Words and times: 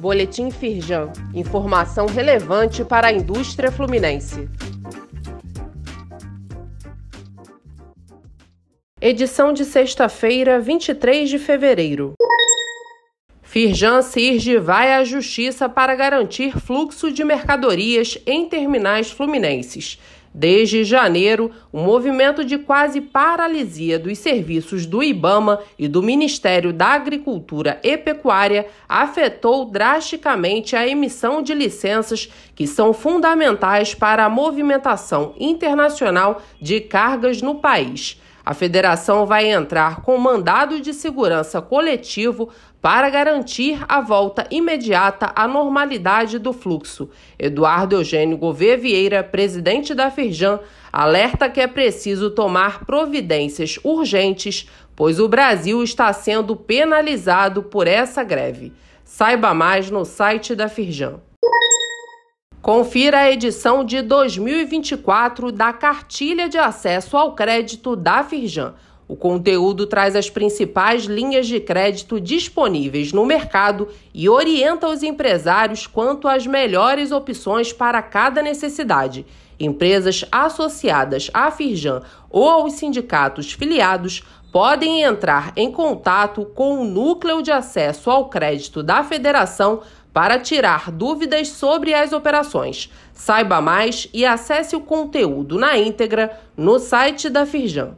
Boletim 0.00 0.50
Firjan. 0.50 1.12
Informação 1.34 2.06
relevante 2.06 2.82
para 2.82 3.08
a 3.08 3.12
indústria 3.12 3.70
fluminense. 3.70 4.48
Edição 8.98 9.52
de 9.52 9.66
sexta-feira, 9.66 10.58
23 10.58 11.28
de 11.28 11.38
fevereiro. 11.38 12.14
Firjan 13.50 14.00
Sirge 14.00 14.58
vai 14.58 14.92
à 14.92 15.02
justiça 15.02 15.68
para 15.68 15.96
garantir 15.96 16.56
fluxo 16.56 17.10
de 17.10 17.24
mercadorias 17.24 18.16
em 18.24 18.48
terminais 18.48 19.10
fluminenses. 19.10 19.98
Desde 20.32 20.84
janeiro, 20.84 21.50
o 21.72 21.80
um 21.80 21.82
movimento 21.82 22.44
de 22.44 22.58
quase 22.58 23.00
paralisia 23.00 23.98
dos 23.98 24.18
serviços 24.18 24.86
do 24.86 25.02
IBAMA 25.02 25.58
e 25.76 25.88
do 25.88 26.00
Ministério 26.00 26.72
da 26.72 26.90
Agricultura 26.90 27.80
e 27.82 27.96
Pecuária 27.96 28.68
afetou 28.88 29.64
drasticamente 29.64 30.76
a 30.76 30.86
emissão 30.86 31.42
de 31.42 31.52
licenças 31.52 32.30
que 32.54 32.68
são 32.68 32.92
fundamentais 32.92 33.96
para 33.96 34.24
a 34.24 34.30
movimentação 34.30 35.34
internacional 35.40 36.40
de 36.62 36.80
cargas 36.80 37.42
no 37.42 37.56
país. 37.56 38.16
A 38.50 38.52
federação 38.52 39.26
vai 39.26 39.48
entrar 39.48 40.00
com 40.02 40.18
mandado 40.18 40.80
de 40.80 40.92
segurança 40.92 41.62
coletivo 41.62 42.48
para 42.82 43.08
garantir 43.08 43.78
a 43.88 44.00
volta 44.00 44.44
imediata 44.50 45.30
à 45.36 45.46
normalidade 45.46 46.36
do 46.36 46.52
fluxo. 46.52 47.08
Eduardo 47.38 47.94
Eugênio 47.94 48.36
Gouveia 48.36 48.76
Vieira, 48.76 49.22
presidente 49.22 49.94
da 49.94 50.10
Firjan, 50.10 50.58
alerta 50.92 51.48
que 51.48 51.60
é 51.60 51.68
preciso 51.68 52.28
tomar 52.28 52.84
providências 52.84 53.78
urgentes, 53.84 54.68
pois 54.96 55.20
o 55.20 55.28
Brasil 55.28 55.80
está 55.84 56.12
sendo 56.12 56.56
penalizado 56.56 57.62
por 57.62 57.86
essa 57.86 58.24
greve. 58.24 58.72
Saiba 59.04 59.54
mais 59.54 59.92
no 59.92 60.04
site 60.04 60.56
da 60.56 60.68
Firjan. 60.68 61.20
Confira 62.72 63.22
a 63.22 63.30
edição 63.32 63.84
de 63.84 64.00
2024 64.00 65.50
da 65.50 65.72
Cartilha 65.72 66.48
de 66.48 66.56
Acesso 66.56 67.16
ao 67.16 67.34
Crédito 67.34 67.96
da 67.96 68.22
Firjan. 68.22 68.74
O 69.08 69.16
conteúdo 69.16 69.88
traz 69.88 70.14
as 70.14 70.30
principais 70.30 71.02
linhas 71.02 71.48
de 71.48 71.58
crédito 71.58 72.20
disponíveis 72.20 73.12
no 73.12 73.26
mercado 73.26 73.88
e 74.14 74.28
orienta 74.28 74.86
os 74.86 75.02
empresários 75.02 75.88
quanto 75.88 76.28
às 76.28 76.46
melhores 76.46 77.10
opções 77.10 77.72
para 77.72 78.00
cada 78.02 78.40
necessidade. 78.40 79.26
Empresas 79.58 80.24
associadas 80.30 81.28
à 81.34 81.50
Firjan 81.50 82.02
ou 82.30 82.48
aos 82.48 82.74
sindicatos 82.74 83.52
filiados 83.52 84.22
podem 84.52 85.02
entrar 85.02 85.52
em 85.56 85.70
contato 85.70 86.44
com 86.44 86.80
o 86.80 86.84
Núcleo 86.84 87.42
de 87.42 87.50
Acesso 87.50 88.10
ao 88.10 88.28
Crédito 88.28 88.80
da 88.80 89.02
Federação 89.02 89.82
para 90.12 90.38
tirar 90.38 90.90
dúvidas 90.90 91.48
sobre 91.48 91.94
as 91.94 92.12
operações. 92.12 92.90
Saiba 93.12 93.60
mais 93.60 94.08
e 94.12 94.24
acesse 94.24 94.74
o 94.74 94.80
conteúdo 94.80 95.58
na 95.58 95.78
íntegra 95.78 96.38
no 96.56 96.78
site 96.78 97.28
da 97.28 97.46
Firjan. 97.46 97.94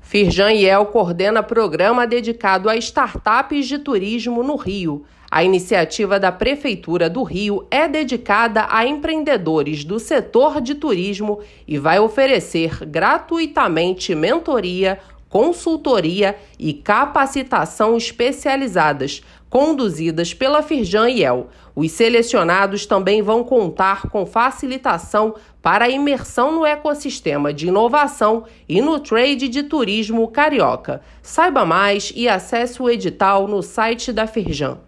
Firjan 0.00 0.52
Iel 0.52 0.86
coordena 0.86 1.42
programa 1.42 2.06
dedicado 2.06 2.70
a 2.70 2.76
startups 2.76 3.66
de 3.66 3.78
turismo 3.78 4.42
no 4.42 4.56
Rio. 4.56 5.04
A 5.30 5.44
iniciativa 5.44 6.18
da 6.18 6.32
Prefeitura 6.32 7.10
do 7.10 7.22
Rio 7.22 7.66
é 7.70 7.86
dedicada 7.86 8.66
a 8.70 8.86
empreendedores 8.86 9.84
do 9.84 9.98
setor 9.98 10.62
de 10.62 10.74
turismo 10.74 11.40
e 11.66 11.76
vai 11.76 11.98
oferecer 11.98 12.86
gratuitamente 12.86 14.14
mentoria, 14.14 14.98
consultoria 15.28 16.36
e 16.58 16.72
capacitação 16.72 17.96
especializadas, 17.96 19.22
conduzidas 19.50 20.34
pela 20.34 20.62
Firjan 20.62 21.08
IEL. 21.08 21.48
Os 21.74 21.92
selecionados 21.92 22.86
também 22.86 23.22
vão 23.22 23.44
contar 23.44 24.08
com 24.08 24.26
facilitação 24.26 25.34
para 25.62 25.84
a 25.84 25.88
imersão 25.88 26.52
no 26.52 26.66
ecossistema 26.66 27.52
de 27.52 27.68
inovação 27.68 28.44
e 28.68 28.80
no 28.80 28.98
trade 28.98 29.48
de 29.48 29.62
turismo 29.62 30.28
carioca. 30.28 31.02
Saiba 31.22 31.64
mais 31.64 32.12
e 32.14 32.28
acesse 32.28 32.82
o 32.82 32.90
edital 32.90 33.46
no 33.46 33.62
site 33.62 34.12
da 34.12 34.26
Firjan. 34.26 34.87